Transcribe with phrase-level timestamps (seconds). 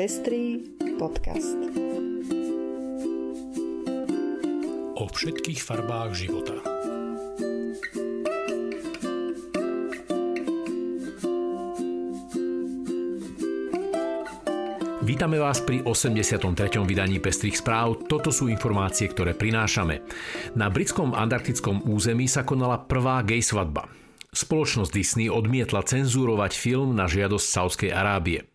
[0.00, 0.64] Pestrý
[0.96, 1.60] podcast.
[4.96, 6.56] O všetkých farbách života.
[15.04, 16.48] Vítame vás pri 83.
[16.88, 18.00] vydaní Pestrých správ.
[18.08, 20.00] Toto sú informácie, ktoré prinášame.
[20.56, 23.84] Na britskom antarktickom území sa konala prvá gay svadba.
[24.32, 28.48] Spoločnosť Disney odmietla cenzúrovať film na žiadosť Saudskej Arábie.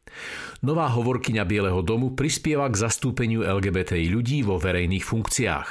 [0.63, 5.69] Nová hovorkyňa Bieleho domu prispieva k zastúpeniu LGBTI ľudí vo verejných funkciách.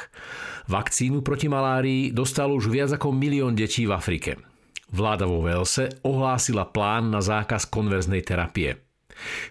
[0.69, 4.41] Vakcínu proti malárii dostalo už viac ako milión detí v Afrike.
[4.93, 8.94] Vláda vo Velse ohlásila plán na zákaz konverznej terapie.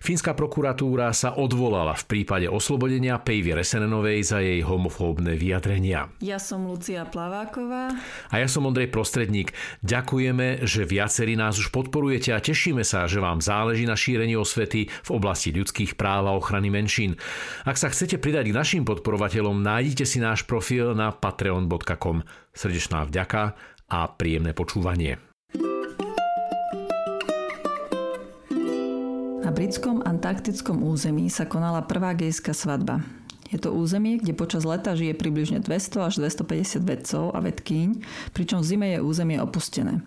[0.03, 6.11] Fínska prokuratúra sa odvolala v prípade oslobodenia Pejvy Resenenovej za jej homofóbne vyjadrenia.
[6.19, 7.95] Ja som Lucia Plaváková.
[8.29, 9.55] A ja som Ondrej Prostredník.
[9.81, 14.87] Ďakujeme, že viacerí nás už podporujete a tešíme sa, že vám záleží na šírení osvety
[14.91, 17.15] v oblasti ľudských práv a ochrany menšín.
[17.63, 22.21] Ak sa chcete pridať k našim podporovateľom, nájdite si náš profil na patreon.com.
[22.53, 23.57] Srdečná vďaka
[23.89, 25.32] a príjemné počúvanie.
[29.53, 33.05] Britskom antarktickom území sa konala prvá gejská svadba.
[33.53, 38.01] Je to územie, kde počas leta žije približne 200 až 250 vedcov a vedkýň,
[38.33, 40.01] pričom v zime je územie opustené.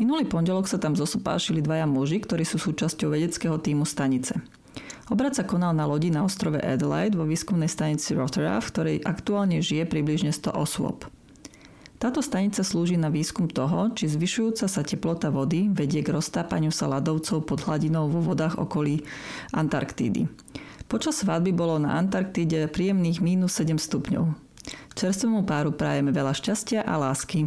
[0.00, 4.40] Minulý pondelok sa tam zosopášili dvaja muži, ktorí sú súčasťou vedeckého týmu stanice.
[5.12, 9.60] Obrad sa konal na lodi na ostrove Adelaide vo výskumnej stanici Rotterdam, v ktorej aktuálne
[9.60, 11.04] žije približne 100 osôb.
[12.02, 16.90] Táto stanica slúži na výskum toho, či zvyšujúca sa teplota vody vedie k roztápaniu sa
[16.90, 19.06] ľadovcov pod hladinou vo vodách okolí
[19.54, 20.26] Antarktídy.
[20.90, 24.34] Počas svadby bolo na Antarktíde príjemných mínus 7 stupňov.
[24.98, 27.46] Čerstvému páru prajeme veľa šťastia a lásky.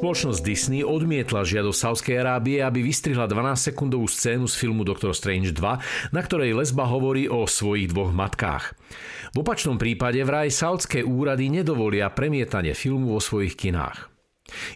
[0.00, 6.16] Spoločnosť Disney odmietla žiadosť Saudskej Arábie, aby vystrihla 12-sekundovú scénu z filmu Doctor Strange 2,
[6.16, 8.80] na ktorej lesba hovorí o svojich dvoch matkách.
[9.36, 14.08] V opačnom prípade vraj saudské úrady nedovolia premietanie filmu vo svojich kinách.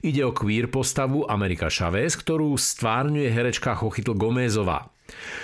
[0.05, 4.93] Ide o queer postavu Amerika Chavez, ktorú stvárňuje herečka Chochytl Gomezová.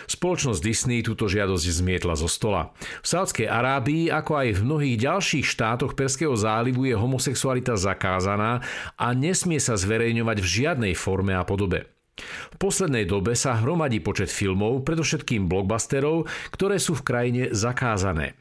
[0.08, 2.72] Spoločnosť Disney túto žiadosť zmietla zo stola.
[3.04, 8.64] V Sádskej Arábii, ako aj v mnohých ďalších štátoch Perského zálivu je homosexualita zakázaná
[8.96, 11.86] a nesmie sa zverejňovať v žiadnej forme a podobe.
[12.52, 18.36] V poslednej dobe sa hromadí počet filmov, predovšetkým blockbusterov, ktoré sú v krajine zakázané.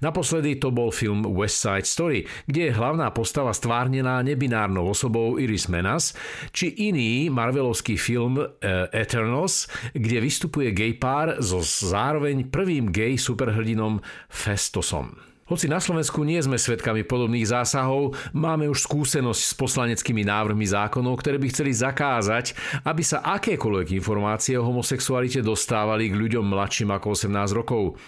[0.00, 5.70] Naposledy to bol film West Side Story, kde je hlavná postava stvárnená nebinárnou osobou Iris
[5.70, 6.12] Menas,
[6.50, 8.48] či iný marvelovský film uh,
[8.90, 15.34] Eternals, kde vystupuje gay pár so zároveň prvým gay superhrdinom Festosom.
[15.44, 21.20] Hoci na Slovensku nie sme svedkami podobných zásahov, máme už skúsenosť s poslaneckými návrhmi zákonov,
[21.20, 22.56] ktoré by chceli zakázať,
[22.88, 28.00] aby sa akékoľvek informácie o homosexualite dostávali k ľuďom mladším ako 18 rokov.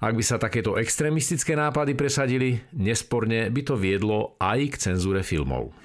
[0.00, 5.76] Ak by sa takéto extrémistické nápady presadili, nesporne by to viedlo aj k cenzúre filmov.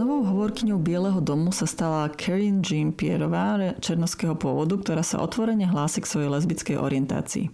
[0.00, 6.00] Novou hovorkyňou Bieleho domu sa stala Karen Jean Pierová, černovského pôvodu, ktorá sa otvorene hlási
[6.00, 7.52] k svojej lesbickej orientácii.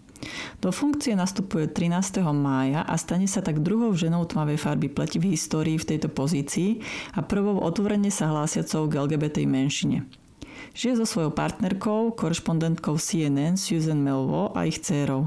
[0.62, 2.22] Do funkcie nastupuje 13.
[2.30, 6.86] mája a stane sa tak druhou ženou tmavej farby pleti v histórii v tejto pozícii
[7.18, 10.27] a prvou otvorene sa hlásiacou k LGBT menšine.
[10.74, 15.26] Žije so svojou partnerkou, korešpondentkou CNN Susan Melvo a ich dcérou.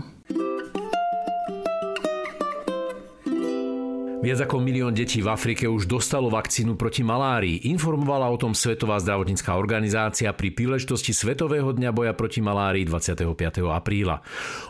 [4.21, 7.65] Viac ako milión detí v Afrike už dostalo vakcínu proti malárii.
[7.73, 13.25] Informovala o tom Svetová zdravotnícká organizácia pri príležitosti Svetového dňa boja proti malárii 25.
[13.73, 14.21] apríla.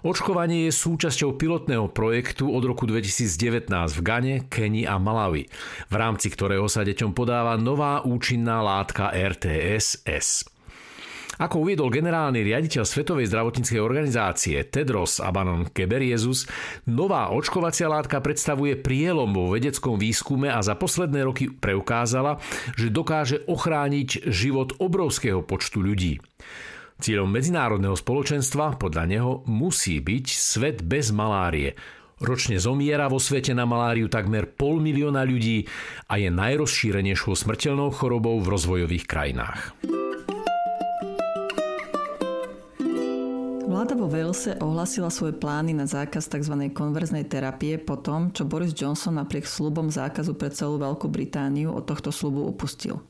[0.08, 5.52] Očkovanie je súčasťou pilotného projektu od roku 2019 v Gane, Keni a Malawi,
[5.92, 10.48] v rámci ktorého sa deťom podáva nová účinná látka RTS-S.
[11.41, 16.46] Ako uviedol generálny riaditeľ Svetovej zdravotníckej organizácie Tedros Abanon Keberiezus,
[16.85, 22.38] nová očkovacia látka predstavuje prielom vo vedeckom výskume a za posledné roky preukázala,
[22.78, 26.22] že dokáže ochrániť život obrovského počtu ľudí.
[27.02, 31.73] Cieľom medzinárodného spoločenstva podľa neho musí byť svet bez malárie,
[32.22, 35.66] Ročne zomiera vo svete na maláriu takmer pol milióna ľudí
[36.05, 39.73] a je najrozšírenejšou smrteľnou chorobou v rozvojových krajinách.
[43.82, 46.70] Vláda vo Walese ohlasila svoje plány na zákaz tzv.
[46.70, 51.90] konverznej terapie po tom, čo Boris Johnson napriek slubom zákazu pre celú Veľkú Britániu od
[51.90, 53.02] tohto slubu upustil.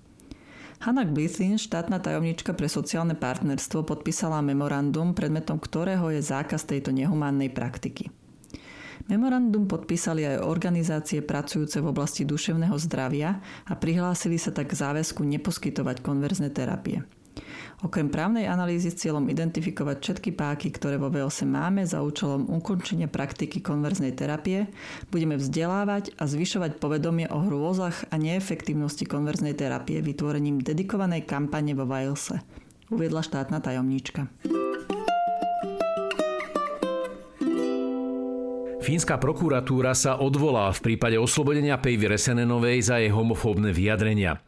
[0.80, 7.52] Hannah Blithin, štátna tajomnička pre sociálne partnerstvo, podpísala memorandum, predmetom ktorého je zákaz tejto nehumánnej
[7.52, 8.08] praktiky.
[9.12, 15.20] Memorandum podpísali aj organizácie pracujúce v oblasti duševného zdravia a prihlásili sa tak k záväzku
[15.20, 17.04] neposkytovať konverzné terapie.
[17.82, 23.10] Okrem právnej analýzy s cieľom identifikovať všetky páky, ktoré vo VOS máme za účelom ukončenia
[23.10, 24.70] praktiky konverznej terapie,
[25.10, 31.90] budeme vzdelávať a zvyšovať povedomie o hrôzach a neefektívnosti konverznej terapie vytvorením dedikovanej kampane vo
[31.90, 32.46] Walese,
[32.94, 34.30] uviedla štátna tajomníčka.
[38.82, 44.42] Fínska prokuratúra sa odvolá v prípade oslobodenia Pejvy Resenenovej za jej homofóbne vyjadrenia.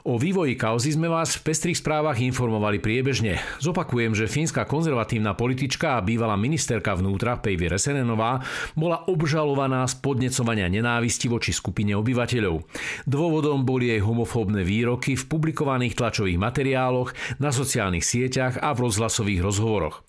[0.00, 3.36] O vývoji kauzy sme vás v pestrých správach informovali priebežne.
[3.60, 8.40] Zopakujem, že fínska konzervatívna politička a bývalá ministerka vnútra Pejvi Resenenová
[8.72, 12.64] bola obžalovaná z podnecovania nenávisti voči skupine obyvateľov.
[13.04, 19.44] Dôvodom boli jej homofóbne výroky v publikovaných tlačových materiáloch, na sociálnych sieťach a v rozhlasových
[19.44, 20.00] rozhovoroch.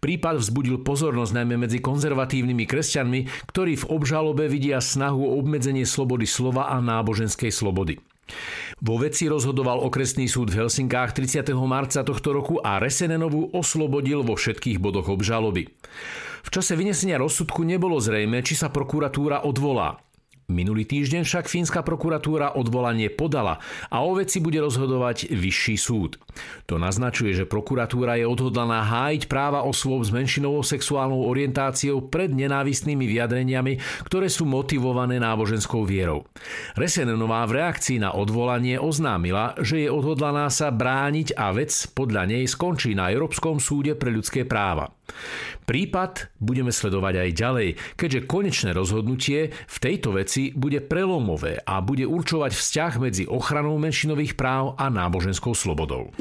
[0.00, 3.20] Prípad vzbudil pozornosť najmä medzi konzervatívnymi kresťanmi,
[3.52, 8.00] ktorí v obžalobe vidia snahu o obmedzenie slobody slova a náboženskej slobody.
[8.80, 11.52] Vo veci rozhodoval okresný súd v Helsinkách 30.
[11.68, 15.68] marca tohto roku a Resenenovu oslobodil vo všetkých bodoch obžaloby.
[16.40, 20.00] V čase vynesenia rozsudku nebolo zrejme, či sa prokuratúra odvolá.
[20.48, 23.60] Minulý týždeň však fínska prokuratúra odvolanie podala
[23.92, 26.16] a o veci bude rozhodovať vyšší súd.
[26.70, 33.10] To naznačuje, že prokuratúra je odhodlaná hájiť práva osôb s menšinovou sexuálnou orientáciou pred nenávistnými
[33.10, 36.30] vyjadreniami, ktoré sú motivované náboženskou vierou.
[36.78, 42.46] Resenenová v reakcii na odvolanie oznámila, že je odhodlaná sa brániť a vec podľa nej
[42.46, 44.94] skončí na Európskom súde pre ľudské práva.
[45.66, 52.06] Prípad budeme sledovať aj ďalej, keďže konečné rozhodnutie v tejto veci bude prelomové a bude
[52.06, 56.14] určovať vzťah medzi ochranou menšinových práv a náboženskou slobodou.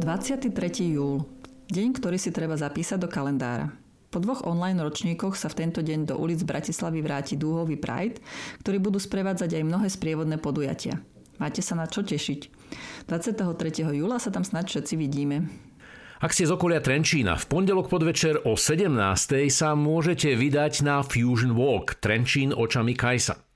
[0.00, 0.48] 23.
[0.96, 1.28] júl.
[1.68, 3.68] Deň, ktorý si treba zapísať do kalendára.
[4.08, 8.16] Po dvoch online ročníkoch sa v tento deň do ulic Bratislavy vráti dúhový Pride,
[8.64, 11.04] ktorý budú sprevádzať aj mnohé sprievodné podujatia.
[11.36, 12.40] Máte sa na čo tešiť.
[13.12, 13.44] 23.
[13.92, 15.52] júla sa tam snad všetci vidíme.
[16.24, 18.88] Ak ste z okolia Trenčína, v pondelok podvečer o 17.
[19.52, 23.49] sa môžete vydať na Fusion Walk Trenčín očami Kajsa.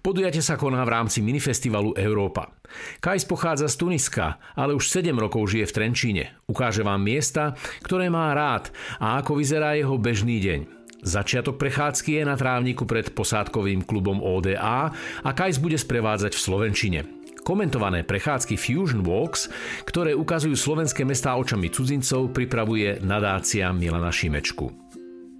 [0.00, 2.52] Podujatie sa koná v rámci minifestivalu Európa.
[3.00, 6.24] Kajs pochádza z Tuniska, ale už 7 rokov žije v Trenčíne.
[6.48, 8.68] Ukáže vám miesta, ktoré má rád
[9.00, 10.60] a ako vyzerá jeho bežný deň.
[10.98, 14.90] Začiatok prechádzky je na trávniku pred posádkovým klubom ODA
[15.22, 17.00] a Kajs bude sprevádzať v Slovenčine.
[17.46, 19.48] Komentované prechádzky Fusion Walks,
[19.88, 24.87] ktoré ukazujú slovenské mestá očami cudzincov, pripravuje nadácia Milana Šimečku.